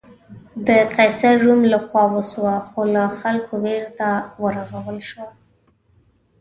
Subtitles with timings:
[0.67, 4.07] د قیصر روم له خوا وسوه، خو له خلکو بېرته
[4.41, 5.27] ورغول شوه.